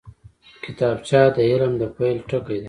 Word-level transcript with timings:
کتابچه 0.63 1.21
د 1.35 1.37
علم 1.51 1.73
د 1.81 1.83
پیل 1.95 2.17
ټکی 2.29 2.47
دی 2.57 2.59